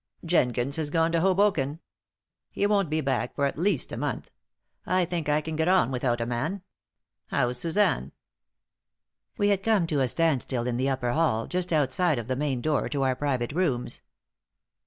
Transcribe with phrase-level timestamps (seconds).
[0.25, 1.79] "Jenkins has gone to Hoboken.
[2.49, 4.31] He won't be back for at least a month.
[4.83, 6.63] I think I can get on without a man.
[7.27, 8.11] How's Suzanne?"
[9.37, 12.61] We had come to a standstill in the upper hall, just outside of the main
[12.61, 14.01] door to our private rooms.